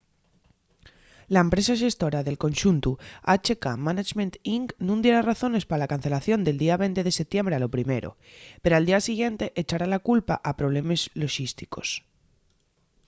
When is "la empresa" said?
1.33-1.73